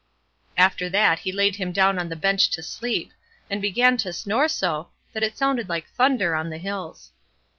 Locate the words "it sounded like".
5.21-5.87